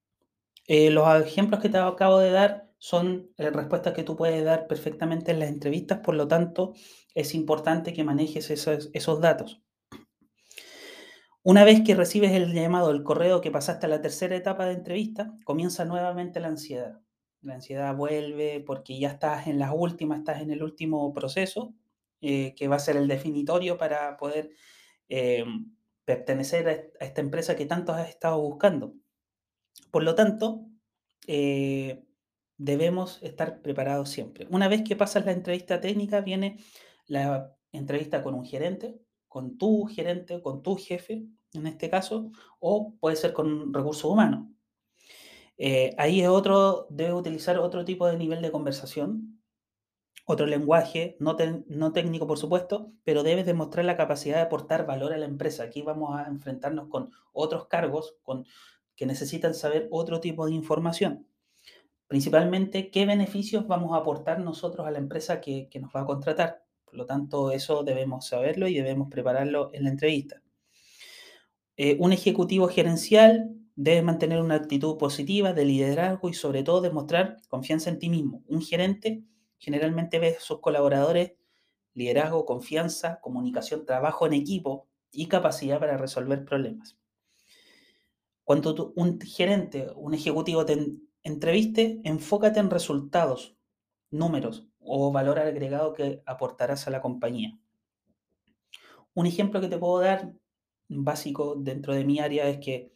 Eh, 0.67 0.89
los 0.89 1.05
ejemplos 1.21 1.59
que 1.61 1.67
te 1.67 1.79
acabo 1.79 2.19
de 2.19 2.31
dar 2.31 2.66
son 2.77 3.31
respuestas 3.37 3.93
que 3.93 4.03
tú 4.03 4.15
puedes 4.15 4.43
dar 4.43 4.67
perfectamente 4.67 5.31
en 5.31 5.39
las 5.39 5.49
entrevistas, 5.49 5.99
por 5.99 6.15
lo 6.15 6.27
tanto 6.27 6.73
es 7.15 7.33
importante 7.33 7.93
que 7.93 8.03
manejes 8.03 8.49
esos, 8.51 8.89
esos 8.93 9.21
datos. 9.21 9.61
Una 11.43 11.63
vez 11.63 11.81
que 11.85 11.95
recibes 11.95 12.33
el 12.33 12.53
llamado, 12.53 12.91
el 12.91 13.03
correo 13.03 13.39
que 13.39 13.51
pasaste 13.51 13.85
a 13.85 13.89
la 13.89 14.01
tercera 14.01 14.35
etapa 14.35 14.65
de 14.65 14.73
entrevista, 14.73 15.33
comienza 15.45 15.85
nuevamente 15.85 16.41
la 16.41 16.49
ansiedad. 16.49 16.99
La 17.41 17.55
ansiedad 17.55 17.95
vuelve 17.95 18.61
porque 18.65 18.99
ya 18.99 19.11
estás 19.11 19.47
en 19.47 19.57
las 19.57 19.71
últimas, 19.73 20.19
estás 20.19 20.41
en 20.41 20.51
el 20.51 20.61
último 20.61 21.13
proceso, 21.13 21.73
eh, 22.19 22.53
que 22.55 22.67
va 22.67 22.75
a 22.75 22.79
ser 22.79 22.97
el 22.97 23.07
definitorio 23.07 23.77
para 23.77 24.17
poder 24.17 24.49
eh, 25.07 25.45
pertenecer 26.03 26.67
a 26.99 27.05
esta 27.05 27.21
empresa 27.21 27.55
que 27.55 27.65
tanto 27.65 27.93
has 27.93 28.09
estado 28.09 28.41
buscando. 28.41 28.93
Por 29.91 30.03
lo 30.03 30.15
tanto, 30.15 30.65
eh, 31.27 32.03
debemos 32.57 33.21
estar 33.23 33.61
preparados 33.61 34.09
siempre. 34.09 34.47
Una 34.49 34.67
vez 34.67 34.83
que 34.83 34.95
pasas 34.95 35.25
la 35.25 35.31
entrevista 35.31 35.79
técnica, 35.79 36.21
viene 36.21 36.57
la 37.05 37.55
entrevista 37.71 38.23
con 38.23 38.33
un 38.33 38.45
gerente, 38.45 38.99
con 39.27 39.57
tu 39.57 39.85
gerente, 39.85 40.41
con 40.41 40.63
tu 40.63 40.75
jefe, 40.75 41.25
en 41.53 41.67
este 41.67 41.89
caso, 41.89 42.31
o 42.59 42.95
puede 42.99 43.15
ser 43.15 43.33
con 43.33 43.73
recursos 43.73 44.05
humanos. 44.05 44.47
Eh, 45.57 45.95
ahí 45.97 46.21
es 46.21 46.27
otro, 46.27 46.87
debe 46.89 47.13
utilizar 47.13 47.57
otro 47.57 47.83
tipo 47.83 48.07
de 48.07 48.17
nivel 48.17 48.41
de 48.41 48.51
conversación, 48.51 49.41
otro 50.25 50.45
lenguaje, 50.45 51.15
no, 51.19 51.35
no 51.67 51.93
técnico 51.93 52.27
por 52.27 52.37
supuesto, 52.37 52.91
pero 53.03 53.23
debes 53.23 53.45
demostrar 53.45 53.85
la 53.85 53.97
capacidad 53.97 54.35
de 54.35 54.41
aportar 54.43 54.85
valor 54.85 55.13
a 55.13 55.17
la 55.17 55.25
empresa. 55.25 55.63
Aquí 55.63 55.81
vamos 55.81 56.19
a 56.19 56.27
enfrentarnos 56.27 56.89
con 56.89 57.11
otros 57.31 57.67
cargos 57.67 58.17
con, 58.23 58.45
que 58.95 59.05
necesitan 59.05 59.53
saber 59.53 59.87
otro 59.89 60.19
tipo 60.19 60.45
de 60.45 60.53
información. 60.53 61.27
Principalmente, 62.07 62.89
qué 62.89 63.05
beneficios 63.05 63.67
vamos 63.67 63.93
a 63.93 63.97
aportar 63.97 64.39
nosotros 64.39 64.87
a 64.87 64.91
la 64.91 64.99
empresa 64.99 65.41
que, 65.41 65.67
que 65.69 65.79
nos 65.79 65.93
va 65.95 66.01
a 66.01 66.05
contratar. 66.05 66.63
Por 66.85 66.95
lo 66.95 67.05
tanto, 67.05 67.51
eso 67.51 67.83
debemos 67.83 68.27
saberlo 68.27 68.67
y 68.67 68.75
debemos 68.75 69.09
prepararlo 69.09 69.69
en 69.73 69.83
la 69.83 69.89
entrevista. 69.89 70.41
Eh, 71.75 71.95
un 71.99 72.11
ejecutivo 72.11 72.67
gerencial 72.69 73.51
debe 73.75 74.01
mantener 74.01 74.41
una 74.41 74.55
actitud 74.55 74.97
positiva 74.97 75.53
de 75.53 75.65
liderazgo 75.65 76.29
y 76.29 76.33
sobre 76.33 76.63
todo 76.63 76.81
demostrar 76.81 77.37
confianza 77.49 77.91
en 77.91 77.99
ti 77.99 78.09
mismo. 78.09 78.41
Un 78.47 78.63
gerente 78.63 79.23
generalmente 79.59 80.17
ve 80.17 80.35
a 80.37 80.39
sus 80.39 80.59
colaboradores 80.59 81.33
liderazgo, 81.93 82.45
confianza, 82.45 83.19
comunicación, 83.21 83.85
trabajo 83.85 84.25
en 84.25 84.33
equipo 84.33 84.87
y 85.11 85.27
capacidad 85.27 85.79
para 85.79 85.97
resolver 85.97 86.45
problemas. 86.45 86.97
Cuando 88.43 88.93
un 88.95 89.19
gerente, 89.19 89.87
un 89.95 90.13
ejecutivo 90.13 90.65
te 90.65 90.77
entreviste, 91.27 91.99
enfócate 92.03 92.59
en 92.59 92.69
resultados, 92.69 93.57
números 94.09 94.67
o 94.79 95.11
valor 95.11 95.39
agregado 95.39 95.93
que 95.93 96.23
aportarás 96.25 96.87
a 96.87 96.91
la 96.91 97.01
compañía. 97.01 97.59
Un 99.13 99.25
ejemplo 99.25 99.59
que 99.59 99.67
te 99.67 99.77
puedo 99.77 99.99
dar 99.99 100.33
básico 100.87 101.55
dentro 101.57 101.93
de 101.93 102.05
mi 102.05 102.19
área 102.19 102.47
es 102.47 102.59
que, 102.59 102.93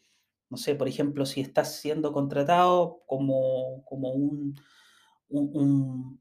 no 0.49 0.57
sé, 0.57 0.75
por 0.75 0.87
ejemplo, 0.87 1.25
si 1.25 1.41
estás 1.41 1.75
siendo 1.75 2.13
contratado 2.13 3.01
como, 3.05 3.83
como 3.85 4.11
un, 4.11 4.55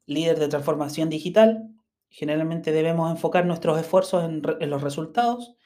líder 0.07 0.39
de 0.39 0.49
transformación 0.49 1.09
digital, 1.09 1.69
generalmente 2.09 2.71
debemos 2.71 3.11
enfocar 3.11 3.45
nuestros 3.45 3.79
esfuerzos 3.79 4.25
en, 4.25 4.43
en, 4.61 4.71
los 4.71 4.83
resultados 4.83 5.57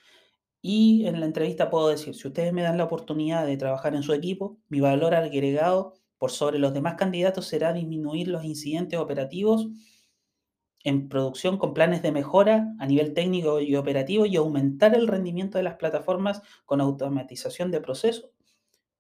y 0.63 1.07
en 1.07 1.21
la 1.21 1.27
entrevista 1.27 1.69
puedo 1.69 1.89
decir, 1.89 2.15
si 2.15 2.27
ustedes 2.27 2.55
me 2.55 2.63
dan 2.63 2.79
la 2.79 2.85
oportunidad 2.85 3.47
de 3.47 3.59
trabajar 3.59 3.95
en 3.95 4.03
su 4.03 4.15
equipo, 4.15 4.59
mi 4.69 4.81
valor 4.81 5.15
agregado 5.15 5.95
por 6.25 6.31
sobre 6.31 6.59
los 6.59 6.73
demás 6.73 6.95
candidatos 6.95 7.45
será 7.45 7.75
disminuir 7.75 8.29
los 8.29 8.45
incidentes 8.47 8.99
operativos 8.99 9.69
en 10.83 11.11
producción 11.11 11.59
con 11.59 11.75
planes 11.75 12.01
de 12.01 12.13
mejora 12.13 12.75
a 12.79 12.87
nivel 12.87 13.13
técnico 13.13 13.61
y 13.61 13.77
operativo 13.77 14.25
y 14.25 14.37
aumentar 14.37 14.95
el 14.95 15.07
rendimiento 15.07 15.59
de 15.59 15.65
las 15.65 15.75
plataformas 15.75 16.41
con 16.65 16.81
automatización 16.81 17.71
de 17.71 17.83
procesos, 17.83 18.31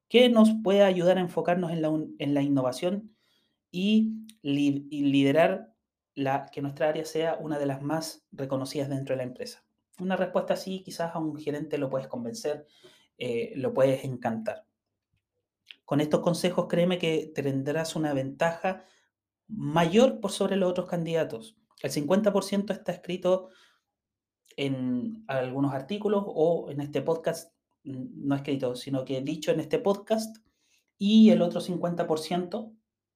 que 0.06 0.28
nos 0.28 0.50
puede 0.62 0.82
ayudar 0.82 1.16
a 1.16 1.22
enfocarnos 1.22 1.70
en 1.70 1.80
la, 1.80 1.88
en 2.18 2.34
la 2.34 2.42
innovación 2.42 3.16
y, 3.70 4.26
liderar 4.42 5.72
la, 6.14 6.44
que 6.52 6.60
nuestra 6.60 6.90
área 6.90 7.06
sea 7.06 7.38
una 7.40 7.58
de 7.58 7.64
las 7.64 7.80
más 7.80 8.26
reconocidas 8.32 8.90
dentro 8.90 9.14
de 9.14 9.16
la 9.16 9.22
empresa. 9.22 9.64
Una 9.98 10.16
respuesta 10.16 10.52
así 10.52 10.82
quizás 10.82 11.14
a 11.14 11.20
un 11.20 11.34
gerente 11.38 11.78
lo 11.78 11.88
puedes 11.88 12.06
convencer, 12.06 12.66
eh, 13.16 13.54
lo 13.56 13.72
puedes 13.72 14.04
encantar. 14.04 14.66
Con 15.84 16.00
estos 16.00 16.20
consejos 16.20 16.66
créeme 16.68 16.98
que 16.98 17.30
tendrás 17.34 17.96
una 17.96 18.14
ventaja 18.14 18.84
mayor 19.48 20.20
por 20.20 20.32
sobre 20.32 20.56
los 20.56 20.70
otros 20.70 20.88
candidatos. 20.88 21.56
El 21.82 21.90
50% 21.90 22.72
está 22.72 22.92
escrito 22.92 23.50
en 24.56 25.24
algunos 25.26 25.74
artículos 25.74 26.24
o 26.26 26.70
en 26.70 26.80
este 26.80 27.02
podcast, 27.02 27.52
no 27.82 28.34
escrito, 28.34 28.76
sino 28.76 29.04
que 29.04 29.20
dicho 29.20 29.50
en 29.50 29.60
este 29.60 29.78
podcast, 29.78 30.36
y 30.96 31.30
el 31.30 31.42
otro 31.42 31.60
50% 31.60 32.72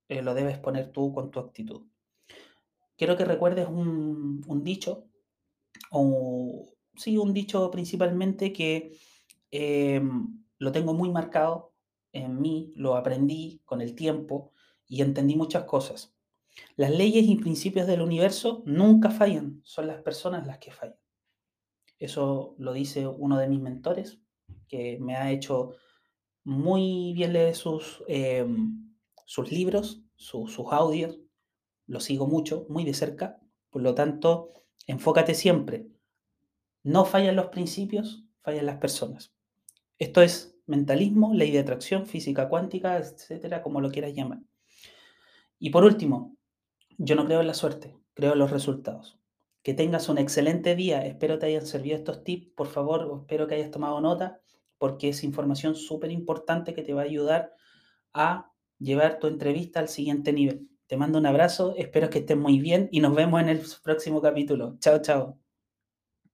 eh, 0.09 0.21
lo 0.21 0.33
debes 0.33 0.59
poner 0.59 0.91
tú 0.91 1.13
con 1.13 1.31
tu 1.31 1.39
actitud. 1.39 1.87
Quiero 2.97 3.15
que 3.15 3.25
recuerdes 3.25 3.67
un, 3.67 4.61
dicho, 4.63 5.07
o 5.91 6.65
sí, 6.95 7.17
un 7.17 7.33
dicho 7.33 7.71
principalmente 7.71 8.51
que 8.51 8.97
em, 9.51 10.43
lo 10.57 10.71
tengo 10.71 10.93
muy 10.93 11.09
marcado 11.09 11.68
en 12.13 12.41
mí, 12.41 12.71
lo 12.75 12.95
aprendí 12.95 13.61
con 13.65 13.81
el 13.81 13.95
tiempo 13.95 14.51
y 14.87 15.01
entendí 15.01 15.35
muchas 15.35 15.63
cosas. 15.65 16.13
Las 16.75 16.91
leyes 16.91 17.25
y 17.27 17.35
principios 17.35 17.87
del 17.87 18.01
universo 18.01 18.63
nunca 18.65 19.11
fallan, 19.11 19.61
son 19.63 19.87
las 19.87 20.01
personas 20.01 20.47
las 20.47 20.59
que 20.59 20.71
fallan. 20.71 20.99
Eso 21.99 22.55
lo 22.57 22.73
dice 22.73 23.07
uno 23.07 23.37
de 23.37 23.47
mis 23.47 23.59
mentores, 23.59 24.19
que 24.67 24.97
me 24.99 25.15
ha 25.15 25.31
hecho 25.31 25.75
muy 26.43 27.13
bien 27.13 27.33
leer 27.33 27.55
sus, 27.55 28.03
em, 28.07 28.95
sus 29.25 29.51
libros, 29.51 30.01
sus 30.15 30.57
audios, 30.71 31.19
lo 31.85 31.99
sigo 31.99 32.27
mucho, 32.27 32.65
muy 32.69 32.85
de 32.85 32.93
cerca, 32.93 33.39
por 33.69 33.81
lo 33.81 33.95
tanto, 33.95 34.53
enfócate 34.87 35.33
siempre. 35.33 35.87
No 36.83 37.05
fallan 37.05 37.35
los 37.35 37.47
principios, 37.47 38.23
fallan 38.41 38.65
las 38.65 38.77
personas. 38.77 39.33
Esto 39.97 40.21
es 40.21 40.58
mentalismo, 40.69 41.33
ley 41.33 41.51
de 41.51 41.59
atracción, 41.59 42.05
física 42.05 42.47
cuántica, 42.47 42.97
etcétera, 42.97 43.61
como 43.61 43.81
lo 43.81 43.91
quieras 43.91 44.13
llamar. 44.13 44.39
Y 45.59 45.71
por 45.71 45.83
último, 45.83 46.37
yo 46.97 47.15
no 47.15 47.25
creo 47.25 47.41
en 47.41 47.47
la 47.47 47.53
suerte, 47.53 47.97
creo 48.13 48.33
en 48.33 48.39
los 48.39 48.51
resultados. 48.51 49.19
Que 49.61 49.73
tengas 49.73 50.07
un 50.07 50.17
excelente 50.17 50.75
día. 50.75 51.05
Espero 51.05 51.37
te 51.37 51.47
hayan 51.47 51.65
servido 51.65 51.97
estos 51.97 52.23
tips. 52.23 52.53
Por 52.55 52.67
favor, 52.67 53.19
espero 53.21 53.47
que 53.47 53.55
hayas 53.55 53.71
tomado 53.71 53.99
nota 53.99 54.39
porque 54.77 55.09
es 55.09 55.23
información 55.23 55.75
súper 55.75 56.11
importante 56.11 56.73
que 56.73 56.81
te 56.81 56.93
va 56.93 57.01
a 57.01 57.05
ayudar 57.05 57.53
a 58.13 58.51
llevar 58.79 59.19
tu 59.19 59.27
entrevista 59.27 59.79
al 59.79 59.89
siguiente 59.89 60.33
nivel. 60.33 60.69
Te 60.87 60.97
mando 60.97 61.19
un 61.19 61.25
abrazo, 61.25 61.75
espero 61.77 62.09
que 62.09 62.19
estés 62.19 62.37
muy 62.37 62.59
bien 62.59 62.89
y 62.91 63.01
nos 63.01 63.13
vemos 63.13 63.41
en 63.41 63.49
el 63.49 63.61
próximo 63.83 64.21
capítulo. 64.21 64.77
Chao, 64.79 64.99
chao. 65.01 65.48